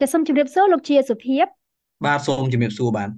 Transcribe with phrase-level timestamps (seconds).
[0.00, 1.44] តែសូមជម្រាបសួរលោកជាសុភាព
[2.06, 3.10] បាទសូមជម្រាបសួរបាទ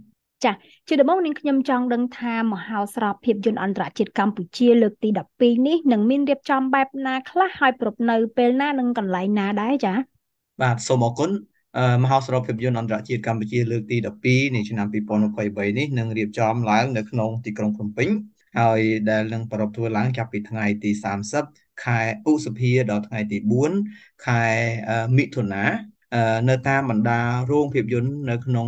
[0.45, 0.53] ចា
[0.89, 5.08] ជាដំបូងនាងខ្ញុំចង់ដឹងថាមហោស្រពភាពយន្តអន្តរជាតិកម្ពុជាលើកទី
[5.38, 9.95] 12នេះនឹងមានរៀបចំបែបណាខ្លះហើយប្រពនៅពេលណានិងកន្លែងណាដែរចា
[10.62, 11.30] បាទសូមអរគុណ
[12.03, 13.96] មហោស្រពភាពយន្តអន្តរជាតិកម្ពុជាលើកទី
[14.26, 18.09] 12នៃឆ្នាំ2023នេះនឹងរៀបចំឡើងនៅក្នុងទីក្រុងភ្នំពេញ
[18.59, 20.91] ហើយដែលនឹងប្រារព្ធធ្វើឡើងចាប់ពីថ្ងៃទី
[21.37, 23.38] 30ខែឧសភាដល់ថ្ងៃទី
[23.80, 24.42] 4ខែ
[25.16, 25.64] មិថុនា
[26.48, 27.20] នៅតាមបណ្ដា
[27.51, 28.66] រោងភាពយន្តនៅក្នុង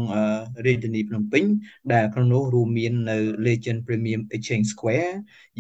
[0.66, 1.45] រាជធានីភ្នំពេញ
[1.93, 5.12] ដែលក្នុងនោះរួមមាននៅ Legend Premium Exchange Square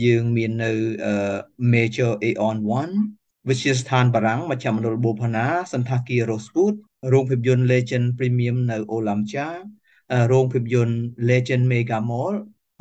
[0.04, 0.72] យើងមាននៅ
[1.74, 2.56] Major Aeon
[3.02, 6.74] 1វិទ្យាស្ថានបារាំងមជ្ឈមណ្ឌលបូផាណាសន្តាគារ Rosewood
[7.12, 9.48] រោងភាពយន្ត Legend Premium នៅ Olamcha
[10.32, 10.96] រោងភាពយន្ត
[11.30, 12.34] Legend Mega Mall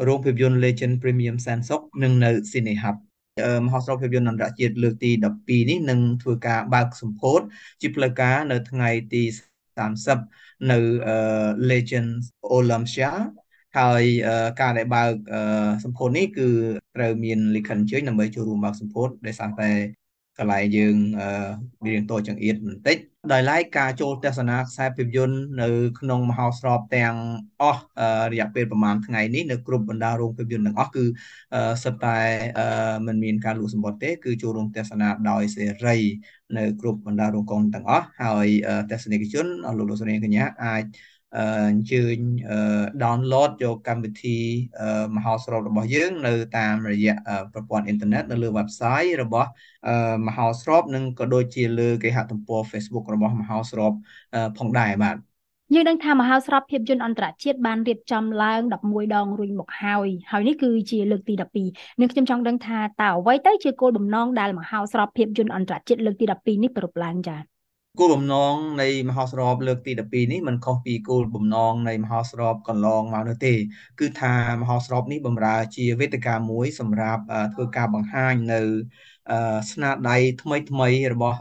[0.07, 2.97] រោងភាពយន្ត Legend Premium Sansok និងនៅ Cine Hub
[3.65, 5.11] មហោស្រពភាពយន្តអន្តរជាតិលើកទី
[5.41, 7.41] 12នេះនឹងធ្វើការបើកសម្ពោធ
[7.81, 9.23] ជាផ្លូវការនៅថ្ងៃទី
[9.91, 10.79] 30នៅ
[11.69, 12.25] Legends
[12.57, 13.11] Olympia
[13.79, 14.03] ហើយ
[14.61, 15.13] ការដែលបើក
[15.83, 16.49] សម្ពោធនេះគឺ
[16.95, 19.71] ត្រូវមានលិខិតអញ្ជើញដើម្បីចូលរួមបើកសម្ពោធដោយសារតែ
[20.37, 20.95] កន្លែងយើង
[21.83, 22.97] មានរៀងតូចចង្អៀតបន្តិច
[23.31, 27.15] ដោយឡែកការចូលទស្សនាខ្សែភាពយន្តនៅក្នុងមហោស្រពទាំង
[27.61, 27.81] អស់
[28.31, 31.05] រយៈពេលប្រហែលថ្ងៃនេះនៅគ្រប់បណ្ដារោងភាពយន្តទាំងអស់គឺ
[31.83, 32.19] សិតតែ
[33.07, 35.97] មិនមានការលក់សម្បត្តិទេគឺចូលរួមទស្សនាដោយសេរី
[36.57, 38.47] នៅគ្រប់បណ្ដារោងកុនទាំងអស់ហើយ
[38.91, 39.45] ទស្សនិកជន
[39.77, 40.83] លោកលោកស្រីកញ្ញាអាច
[41.37, 41.39] អ
[41.75, 42.17] ញ្ជើញ
[43.03, 44.37] download យកកម្មវិធី
[45.15, 47.15] មហោស្រពរបស់យើង នៅតាមរយៈ
[47.53, 49.49] ប្រព័ន្ធអ៊ីនធឺណិតនៅលើ website របស់
[50.27, 53.93] មហោស្រពនិងក៏ដូចជាលើគេហទំព័រ Facebook របស់មហោស្រព
[54.57, 55.17] ផងដែរបាទ
[55.73, 61.33] យើងដឹងថាមហោស្រពភាពយន្តអន្តរជាតិបានរៀបចំឡើង11ដងរួចមកហើយហើយនេះគឺជាលើកទី
[61.67, 67.52] 12នាងខ្ញុំចង់ដឹងថាតើអ្វីទៅជាគោលបំណងដែលមហោស្រពភាពយន្តអន្តរជាតិលើកទី12នេះប្រពឡើងចា៎
[67.99, 73.53] គោលបំណងនៃមហោស្រពលើកទី12នេះមិនខុសពីគោលបំណងនៃមហោស្រពកន្លងមកនោះទេ
[73.99, 77.21] គឺថាមហោស្រពនេះបម្រើជាវេទិកាមួយ សម្រាប់
[77.53, 78.61] ធ្វើការបង្ហាញនៅ
[79.71, 81.37] ស្នាដៃថ្មីថ្មីរបស់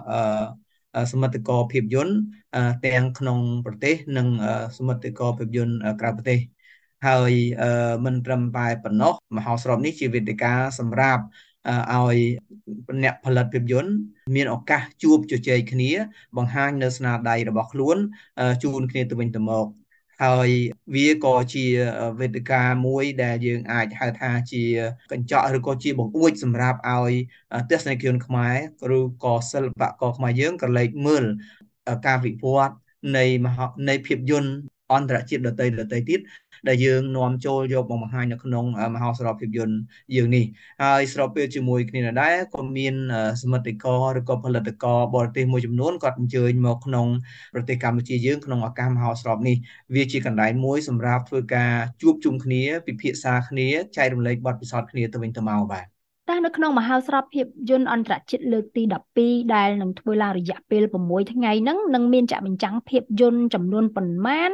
[1.12, 2.14] សមិទ្ធករភាពយន្ត
[2.86, 4.28] ទាំងក្នុងប្រទេស និង
[4.78, 6.38] សមិទ្ធករភាពយន្តក្រៅប្រទេស
[7.06, 7.32] ហើយ
[8.04, 11.22] មិនត្រឹមតែប៉ុណ្ណោះមហោស្រពនេះជាវេទិកាសម្រាប់
[11.68, 12.16] ឲ្យ
[13.02, 13.92] អ្នកផលិតភាពយន្ត
[14.34, 15.90] មានឱកាសជួបជជែកគ្នា
[16.36, 17.96] បង្ហាញនៅស្នាដៃរបស់ខ្លួន
[18.62, 19.66] ជូនគ្នាទៅវិញទៅមក
[20.22, 20.48] ហើយ
[20.94, 21.66] វាក៏ជា
[22.20, 24.64] វេទិកាមួយដែលយើងអាចហៅថាជា
[25.12, 27.12] កញ្ចក់ឬក៏ជាបង្អួចសម្រាប់ឲ្យ
[27.70, 31.24] ទស្សនិកជនខ្មែរឬក៏សិល្បករខ្មែរយើងក៏លេចមើល
[32.06, 32.74] ការវិវត្ត
[33.16, 33.24] នៃ
[33.88, 34.52] នៃភាពយន្ត
[34.92, 36.20] អន្តរជាតិដទៃដទៃទៀត
[36.68, 38.64] ដែលយើងនាំចូលយកមកបង្ហាញនៅក្នុង
[38.94, 39.76] មហោស្រពភាពយន្ត
[40.16, 40.44] យើងនេះ
[40.82, 42.94] ហើយស្របពេលជាមួយគ្នាដែរក៏មាន
[43.42, 47.06] សមិទ្ធករឬក៏ផលិតករបរទេសមួយចំនួនគាត់អញ្ជើញមកក្នុង
[47.54, 49.56] ប្រទេសកម្ពុជាយើងក្នុងឱកាសមហោស្រពនេះ
[49.94, 51.72] វាជាកន្លែងមួយសម្រាប់ធ្វើការ
[52.02, 55.91] ជួបជុំគ្នាពិភាក្សាគ្នាចែករំលែកបទពិសោធន៍គ្នាទៅវិញទៅមកបាទ
[56.32, 58.82] តែនៅក្នុងមហោស្រពភាពយន្តអន្តរជាតិលើកទី
[59.18, 64.50] 12ដែលនឹងធ្វើឡើងរយៈពេល6ថ្ងៃហ្នឹងនឹងមានចាក់បញ្ចាំងភាពយន្តចំនួនប៉ុន្មាន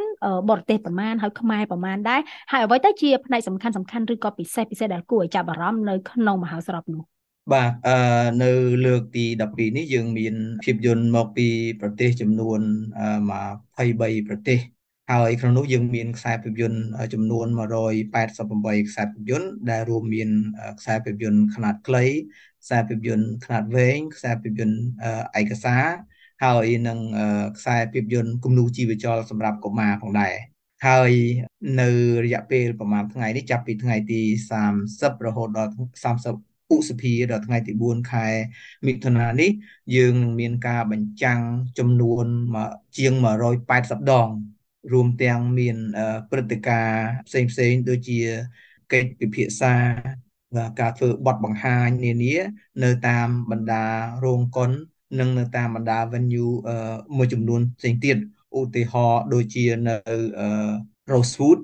[0.48, 7.02] បរទេសប៉ុន្មានហើយខ្មែរប៉ុន្មានដែរហើយអ្វីទៅជាផ្នែកសំខាន់សំខាន់ឬក៏ពិសេសពិសេសដែលគួរឲ្យចាប់អារម្មណ៍នៅក្នុងមហោស្រពនោះ
[7.52, 7.96] បាទអឺ
[8.42, 8.50] នៅ
[8.86, 10.34] លើកទី12នេះយើងមាន
[10.64, 11.48] ភាពយន្តមកពី
[11.80, 12.60] ប្រទេសចំនួន
[13.44, 14.58] 23ប្រទេស
[15.10, 16.80] ហើយក្នុងនោះយើងមានខ្សែភាពយន្ត
[17.12, 17.46] ចំនួន
[18.18, 20.30] 188ខ្សែភាពយន្តដែលរួមមាន
[20.80, 22.04] ខ្សែភាពយន្តខ្នាតខ្លី
[22.62, 24.78] ខ្សែភាពយន្តខ្នាតវែងខ្សែភាពយន្ត
[25.40, 25.84] ឯកសារ
[26.44, 26.98] ហើយនឹង
[27.58, 30.34] ខ្សែភាពយន្តគំនូរជីវចលសម្រាប់កុមារផងដែរ
[30.86, 31.12] ហើយ
[31.80, 31.90] នៅ
[32.24, 34.20] រយៈពេលប្រហែលថ្ងៃនេះចាប់ពីថ្ងៃទី
[34.72, 35.72] 30រហូតដល់
[36.04, 38.26] 30ឧសភាដល់ថ្ងៃទី4ខែ
[38.86, 39.50] មិថុនានេះ
[39.96, 41.40] យើងនឹងមានការបញ្ចាំង
[41.78, 42.26] ចំនួន
[42.98, 43.12] ជាង
[43.62, 44.28] 180ដង
[44.92, 45.76] រួមទាំងមាន
[46.30, 48.20] ព្រឹត្តិការណ៍ផ្សេងផ្សេងដូចជា
[48.92, 49.74] កិច្ចពិភាក្សា
[50.80, 52.34] ការធ្វើបទបង្ហាញនានា
[52.84, 53.84] នៅតាមបណ្ដា
[54.24, 54.70] រោងកុន
[55.20, 56.50] និងនៅតាមបណ្ដា venue
[57.16, 58.16] មួយចំនួនផ្សេងទៀត
[58.56, 59.94] ឧទាហរណ៍ដូចជានៅ
[61.12, 61.58] Rosewood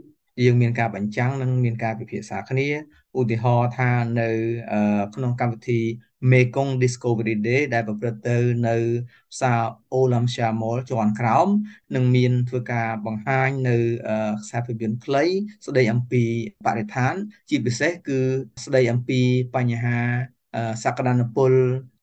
[0.44, 2.68] យើងមានការបញ្ចាំងនិងមានការពិភាក្សាគ្នា
[3.18, 3.90] ឧទាហរណ៍ថា
[4.20, 4.28] នៅ
[5.14, 5.80] ក្នុងកម្មវិធី
[6.32, 8.38] Mekong Discovery Day ដែលប្រព្រឹត្តទៅ
[8.68, 8.76] នៅ
[9.32, 9.60] ផ្សារ
[9.98, 11.48] Olam Shah Mall ជាន់ក្រោម
[11.94, 13.76] នឹងមានធ្វើការបង្ហាញនៅ
[14.42, 15.24] ខ្សែភាពយន្តខ្លី
[15.66, 16.24] ស្ដីអំពី
[16.66, 17.14] បរិស្ថាន
[17.50, 18.18] ជាពិសេសគឺ
[18.64, 19.20] ស្ដីអំពី
[19.54, 19.98] បញ្ហា
[20.84, 21.52] សក្តានុពល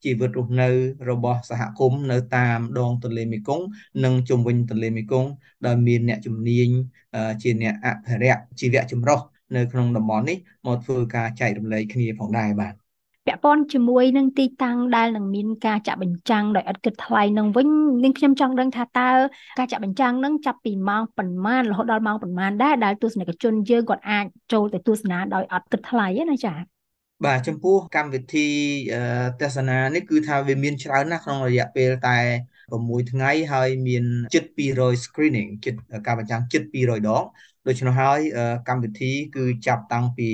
[0.04, 0.70] ជីវិតរស់នៅ
[1.10, 3.66] របស់សហគមន៍នៅតាមដងទន្លេមេគង្គ
[4.04, 5.30] និងជុំវិញទន្លេមេគង្គ
[5.66, 6.70] ដែលមានអ្នកជំនាញ
[7.42, 9.20] ជាអ្នកអភិរក្សជីវៈចម្រុះ
[9.56, 12.81] នៅក្នុងតំបន់នេះមកធ្វើការចែករំលែកគ្នាផងដែរបាទ
[13.26, 17.68] ពាក់ព័ន្ធជាមួយនឹងទីតាំងដែលនឹងមានការចាក់បញ្ចាំងដោយឥតគិតថ្លៃនឹងវិញ
[18.04, 19.12] នាងខ្ញុំចង់ដឹងថាតើ
[19.60, 26.60] ការចាក់បញ្ចាំងនឹងចាប់ពីម៉ោងប៉ុន្មានរហូតដល់ម៉ោងប៉ុន្មានដែរដែលទស្សនិកជនយើងគាត់អាចចូលទៅទស្សនាដោយឥតគិតថ្លៃណាចា៎
[27.26, 28.48] បាទចំពោះកម្មវិធី
[29.42, 32.18] ទស្សនានេះគឺថាវាមានច្រើនណាស់ក្នុងរយៈពេលតែ
[32.72, 34.04] 6ថ្ងៃហើយមាន
[34.34, 34.44] ជិត
[34.76, 35.76] 200 screening ជិត
[36.08, 37.24] ការបញ្ចាំងជិត200ដង
[37.68, 38.20] ដូច្នោះហើយ
[38.68, 40.30] កម្មវិធីគឺចាប់តាំងពី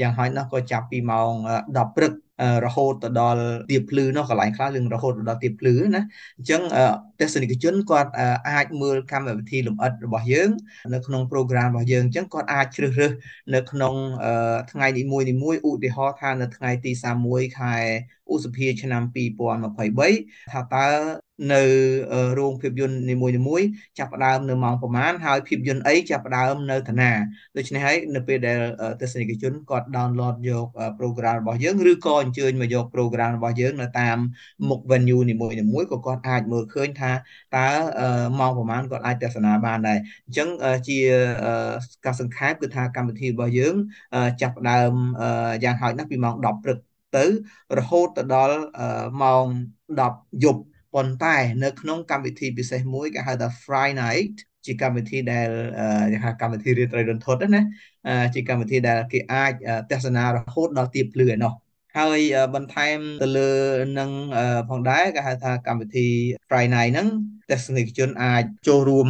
[0.00, 1.32] យ៉ាងហោចណាស់ក៏ចាប់ពីម៉ោង
[1.64, 2.12] 10ព្រឹក
[2.64, 6.02] រហូតទៅដល់ទៀបភ្លឺនោះកន្លែងខ្លះរឿងរហូតដល់ទៀបភ្លឺណា
[6.38, 6.62] អញ្ចឹង
[7.20, 8.10] ទស្សនិកជនគាត់
[8.48, 10.50] អាចមើលកម្មវិធីលម្អិតរបស់យើង
[10.94, 13.12] នៅក្នុង program របស់យើងអញ្ចឹងគាត់អាចជ្រើសរើស
[13.54, 13.94] នៅក្នុង
[14.72, 16.92] ថ្ងៃនីមួយនីមួយឧទាហរណ៍ថានៅថ្ងៃទី
[17.24, 17.76] 31ខែ
[18.32, 21.62] ឧសភាឆ្នាំ2023ថាតើនៅ
[22.38, 23.66] រោងភាពយន្តនីមួយៗ
[23.98, 27.10] ចាប់ផ្ដើមនៅម៉ោងប្រហែលហើយភាពយន្តអីចាប់ផ្ដើមនៅឋានា
[27.56, 28.58] ដូច្នេះហើយនៅពេលដែល
[29.00, 30.66] ទស្សនិកជនគាត់ download យក
[30.98, 34.16] program របស់យើងឬក៏អញ្ជើញមកយក program របស់យើងនៅតាម
[34.68, 37.12] មុខ venue នីមួយៗក៏គាត់អាចមើលឃើញថា
[37.56, 37.68] តើ
[38.40, 40.48] ម៉ោងប្រហែលគាត់អាចទស្សនាបានដែរអញ្ចឹង
[40.88, 40.98] ជា
[42.04, 43.74] ការសង្ខេបគឺថាកម្មវិធីរបស់យើង
[44.40, 44.92] ចាប់ផ្ដើម
[45.64, 46.78] យ៉ាងហោចណាស់ពីម៉ោង10ព្រឹក
[47.16, 47.24] ទៅ
[47.78, 48.58] រហូតទៅដល់
[49.22, 49.46] ម៉ោង
[49.96, 50.62] 10យប់
[50.94, 54.36] ប៉ុន្តែនៅក្នុងកម្មវិធីពិសេសមួយគេហៅថា Friday Night
[54.66, 55.48] ជាកម្មវិធីដែល
[56.12, 57.62] គេហៅកម្មវិធីរាត្រីរន្ធត់ណា
[58.34, 59.52] ជាកម្មវិធីដែលគេអាច
[59.90, 61.52] ទស្សនារហូតដល់ទៀបភ្លឺឯណោះ
[61.98, 62.20] ហើយ
[62.54, 63.50] បន្ថែមទៅលើ
[63.98, 64.10] នឹង
[64.68, 66.06] ផងដែរគេហៅថាកម្មវិធី
[66.48, 67.08] Friday Night ហ្នឹង
[67.50, 69.08] ទស្សនិកជនអាចចូលរួម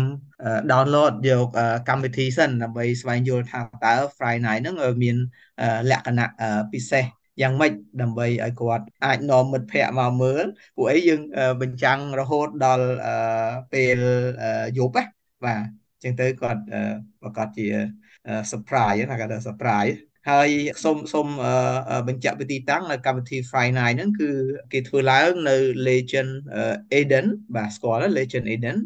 [0.72, 1.48] download យក
[1.88, 5.16] កម្មវិធីសិនដើម្បីស្វែងយល់ថាតើ Friday Night ហ្នឹងមាន
[5.90, 6.28] លក្ខណៈ
[6.72, 7.04] ពិសេស
[7.42, 10.44] យ៉ាងម៉េចដើម្បីឲ្យគាត់អាចនាំមិត្តភ័ក្តិមកមើល
[10.76, 11.20] ពួកអីយើង
[11.60, 12.86] បញ្ចាំងរហូតដល់
[13.72, 13.98] ពេល
[14.78, 15.04] យប់ណា
[15.44, 15.62] បាទ
[15.94, 16.62] អញ្ចឹងទៅគាត់
[17.22, 17.66] ប្រកាសជា
[18.50, 19.96] surprise ណាគាត់ថា surprise
[20.30, 20.48] ហើយ
[20.84, 21.28] សូមសូម
[22.08, 24.30] បញ្ជាក់វិធីតាំងនៅកម្មវិធី Friday Night ហ្នឹងគឺ
[24.72, 25.56] គេធ្វើឡើងនៅ
[25.88, 26.32] Legend
[27.00, 28.76] Eden បាទស្គាល់ Legend Eden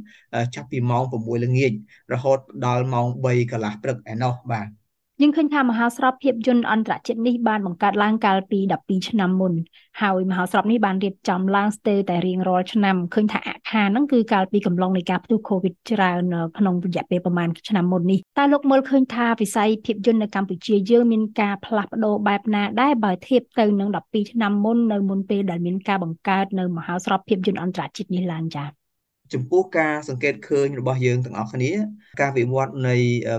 [0.55, 1.73] ចាប់ពីម៉ោង6ល្ងាច
[2.12, 4.69] រហូតដល់ម៉ោង3កន្លះព្រឹកឯណោះបាទ
[5.23, 9.53] យើងឃើញថាមហោស្រពភាពយន្តអន្តរជាតិនេះបានបង្កើតឡើងកាលពី12ឆ្នាំមុន
[10.01, 28.80] ហើយមហោស្រពនេះបានរៀបចំឡើងស្ទើរតែរៀងរាល់ឆ្នាំឃើញថាអាខាហ្នឹងគឺកាលពីកំឡុងនៃការផ្ទុះ COVID ច្រើនក្នុងរយៈពេលប្រហែលឆ្នាំមុននេះតើលោកមើលឃើញថាវិស័យភាពយន្តនៅកម្ពុជាយើងមានការផ្លាស់ប្ដូរបែបណាដែរបើធៀបទៅនឹង12ឆ្នាំមុននៅមុនពេលដែលមានការបង្កើតនៅមហោស្រពភាពយន្តអន្តរជាតិនេះឡើងចា៎
[29.32, 31.71] ចំពោះការសង្កេតឃើញរបស់យើងទាំងអស់គ្នា
[32.21, 32.94] ការវិវត្តនៃ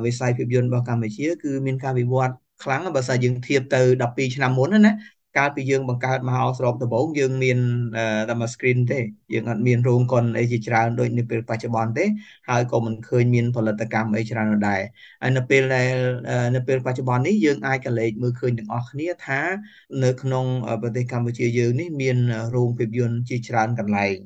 [0.05, 2.33] វិស័យភាពយន្តរបស់កម្ពុជាគឺមានការវិវត្ត
[2.63, 4.93] ខ្លាំងបើសិនយើងធៀបទៅ12ឆ្នាំមុនណា
[5.37, 7.57] កាលពីយើងបង្កើតមហោស្រពដំបូងយើងមាន
[8.29, 8.99] តែមួយ screen ទេ
[9.33, 12.05] យើងអត់មានរោងកុនអីជាច្រើនដូចនៅពេលបច្ចុប្បន្នទេ
[12.49, 14.81] ហើយក៏មិនឃើញមានផលិតកម្មអីច្រើននោះដែរ
[15.21, 15.93] ហើយនៅពេលដែល
[16.55, 19.41] នៅពេលបច្ចុប្បន្ននេះយើងអាចកលេចមើលឃើញទាំងអស់គ្នាថា
[20.03, 20.45] នៅក្នុង
[20.81, 22.17] ប្រទេសកម្ពុជាយើងនេះមាន
[22.55, 24.17] រោងភាពយន្តជាច្រើនកន្លែង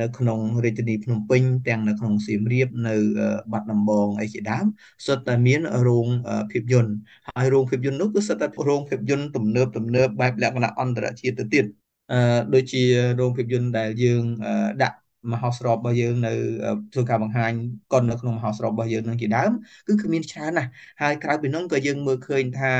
[0.00, 2.94] នៅក្នុងរាជធានីភ្នំពេញទាំងនៅក្នុងសៀមរាបនៅ
[3.52, 4.66] បាត់ដំបងអីជាដើម
[5.06, 6.08] សុទ្ធតែមានរោង
[6.50, 6.92] ភាពយន្ត
[7.36, 11.64] ហើយរោងភាពយន្តនោះគឺសុទ្ធតែរោងភាពយន្តទំនើបទំនើបបែបលក្ខណៈអន្តរជាតិទៅទៀត
[12.10, 12.16] អឺ
[12.54, 12.82] ដូចជា
[13.18, 14.24] រោងភាពយន្តដែលយើង
[14.82, 14.96] ដាក់
[15.32, 16.32] មហោស្រពរបស់យើងនៅ
[16.92, 17.52] ធ្វើការបង្ហាញ
[17.92, 19.52] កុននៅក្នុងមហោស្រពរបស់យើងនឹងជាដើម
[19.86, 20.70] គឺគឺមានច្រើនណាស់
[21.02, 22.72] ហើយក្រៅពីនោះក៏យើងមើលឃើញថា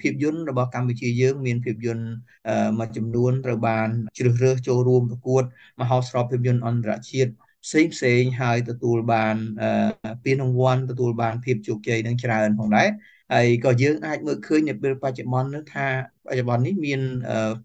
[0.00, 2.06] ភាពយន្តរបស់កម្ពុជាយើងមានភាពយន្ត
[2.78, 3.88] មួយចំនួនត្រូវបាន
[4.18, 5.44] ជ្រើសរើសចូលរួមប្រកួត
[5.80, 7.30] មហោស្រពភាពយន្តអន្តរជាតិ
[7.64, 9.36] ផ្សេងផ្សេងហើយទទួលបាន
[10.24, 12.88] ពានរង្វាន់ទទួលបានភាពជោគជ័យនឹងច្រើនផងដែរ
[13.30, 15.86] ហើយក៏យើងអាចមើលឃើញនៅពេលបច្ចុប្បន្ននោះថា
[16.26, 17.00] បច្ចុប្បន្ននេះមាន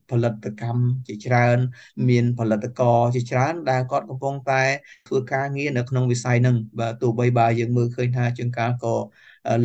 [0.09, 1.57] ផលិតកម្មជាច្រើន
[2.09, 4.63] មានផលិតករជាច្រើន ដែលគាត់កំពុងតែ
[5.07, 8.95] ធ្វើការងារនៅក្នុងវិស័យហ្នឹងបាទទោះបីបើយើងមើលឃើញថាជាងកាលក៏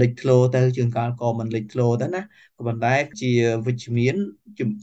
[0.01, 2.21] លេចធ្លោទៅជាងកាលក៏មិនលេចធ្លោទៅណា
[2.57, 3.27] ក៏ប៉ុន្តែជា
[3.67, 4.15] វិជ្ជមាន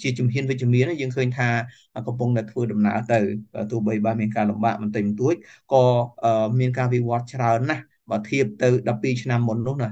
[0.02, 1.50] ជាជំហានវិជ្ជមានយើងឃើញថា
[2.08, 3.20] កំពុងតែធ្វើដំណើរទៅ
[3.72, 5.36] ទោះបីបើមានការលំបាកបន្តិចបន្តួច
[5.74, 5.78] ក៏
[6.60, 9.90] មានការវិវត្តច្រើនណាស់បើធៀបទៅ12ឆ្នាំមុននោះណា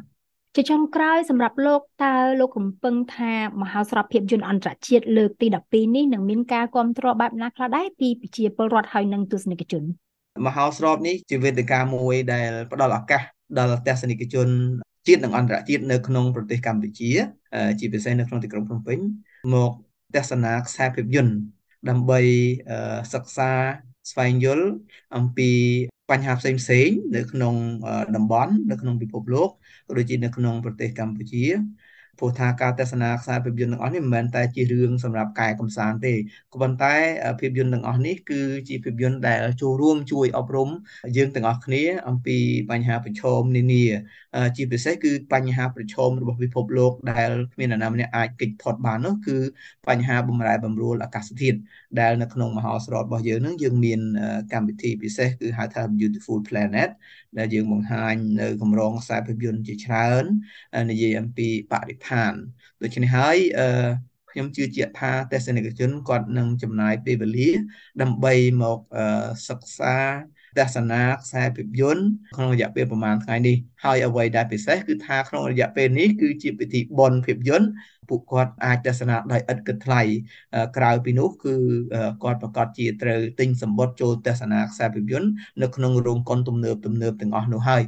[0.56, 9.84] ជាចុងក្រោយសម្រាប់លោកតើលោកកំពឹងថាមហោស្រពភាពយន្តអន្តរជាតិលើកទី12នេះនឹងមានការគ្រប់គ្រងបែបណាខ្លះដែរពីប្រជាពលរដ្ឋហើយនិងទស្សនិកជន
[10.48, 13.22] មហោស្រពនេះជាវេទិកាមួយដែលផ្ដល់ឱកាស
[13.58, 14.48] ដល់ទស្សនិកជន
[15.08, 17.10] ជាតិនិងអន្តរជាតិនៅក្នុងប្រទេសកម្ពុជា
[17.80, 19.00] ជាពិសេសនៅក្នុងទីក្រុងភ្នំពេញ
[19.54, 19.72] មក
[20.16, 21.36] ទស្សនាខ្សែភាពយន្ត
[21.90, 22.20] ដើម្បី
[23.14, 23.50] សិក្សា
[24.12, 24.68] ស្វែងយល់
[25.16, 25.50] អំពី
[26.12, 27.56] បញ្ហាផ្សេងផ្សេងនៅក្នុង
[28.16, 29.50] តំបន់នៅក្នុងពិភពលោក
[29.88, 31.44] ក៏ដូចជានៅក្នុងប្រទេសកម្ពុជា
[32.20, 36.14] ព្រោះថាការទស្សនាខ្សែភាពយន្តទាំងអស់នេះមិនមែនតែជារឿងសម្រាប់កាយកំសាន្តទេ
[36.52, 36.96] ក៏ប៉ុន្តែ
[37.40, 40.70] ភាពយន្តទាំងអស់នេះគឺជាភាពយន្តដែលចូលរួមជួយអប់រំ
[41.18, 42.38] យើងទាំងអស់គ្នា អំពី
[42.72, 43.86] បញ្ហាប្រឈមនានា
[44.58, 49.38] ជាពិសេសគឺបញ្ហាប្រឈមរបស់ពិភពលោកដែលគ្មាននរណាម្នាក់អាចគេចផុតបាននោះគឺ
[49.88, 51.58] បញ្ហាបំរែបំរួលអាកាសធាតុ
[52.00, 54.00] ដែលនៅក្នុងមហោស្រពរបស់យើងនឹងយើងមាន
[54.54, 56.90] កម្មវិធីពិសេសគឺហៅថា Beautiful Planet
[57.38, 60.24] ដែលយើងបង្ហាញនៅកម្រងខ្សែភាពយន្តជាច្រើន
[60.92, 62.34] និយាយអំពីបរិស្ថាន
[62.82, 63.66] ដូច្នេះហើយអឺ
[64.32, 67.50] ខ្ញុំជឿជាក់ថាទស្សនិកជនគាត់នឹងចំណាយពេលវេលា
[68.02, 68.80] ដើម្បីមក
[69.48, 69.96] សិក្សា
[70.58, 72.04] ទស្សនាខ្សែភាពយន្ត
[72.36, 77.68] ក្នុងរយៈពេលប្រហែលថ្ងៃនេះហើយអ្វីដែលពិសេសគឺថាក្នុងរយៈពេលនេះគឺជាពិធីបុណ្យភាពយន្ត
[78.10, 80.02] ពួកគាត់អាចទស្សនាដោយឥតគិតថ្លៃ
[80.78, 81.56] ក្រៅពីនោះគឺ
[82.24, 85.30] គាត់ប្រកាសជាត្រូវទិញសម្បត្តិចូលទស្សនាខ្សែភាពយន្ត
[85.62, 87.84] នៅក្នុងរោងកុនទំនើបទំនើបទាំងអស់នោះហើយ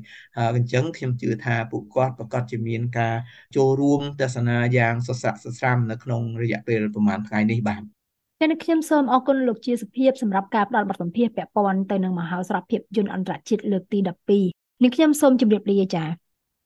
[0.55, 3.15] អញ្ចឹងខ្ញុំជឿថាពួកគាត់ប្រកាសជាមានការ
[3.55, 8.02] ចូលរួមទស្សនាយ៉ាងសស្រាក់សស្រាំនៅក្នុងរយៈពេលប្រហែលថ្ងៃនេះបាទ
[8.43, 13.99] ចា៎ខ្ញុំសូមអរគុណលោកជាសុភាពសម្រាប់ការផ្ដល់បទសម្ភាសន៍ពាក់ព័ន្ធទៅនឹងមហោស្រពភាពយន្តអន្តរជាតិលើកទី
[14.41, 16.07] 12នេះខ្ញុំសូមជម្រាបលាចា៎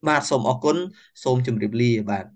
[0.07, 0.77] បាទសូមអរគុណ
[1.23, 2.23] សូមជម្រាបលាបាទ